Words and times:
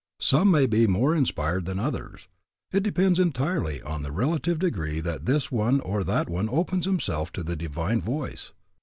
Some 0.19 0.49
may 0.49 0.65
be 0.65 0.87
more 0.87 1.15
inspired 1.15 1.65
than 1.65 1.77
others. 1.77 2.27
It 2.71 2.81
depends 2.81 3.19
entirely 3.19 3.83
on 3.83 4.01
the 4.01 4.11
relative 4.11 4.57
degree 4.57 4.99
that 4.99 5.27
this 5.27 5.51
one 5.51 5.79
or 5.81 6.03
that 6.03 6.27
one 6.27 6.49
opens 6.51 6.85
himself 6.85 7.31
to 7.33 7.43
the 7.43 7.55
Divine 7.55 8.01
voice. 8.01 8.51